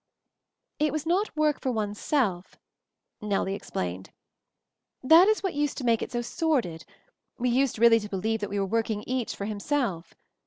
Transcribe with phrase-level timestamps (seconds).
[0.79, 2.55] "It was not work for oneself,"
[3.21, 4.09] Nellie ex plained.
[5.03, 6.85] "That is what used to make it so sordid;
[7.37, 10.15] we used really to believe that we were working each for himself.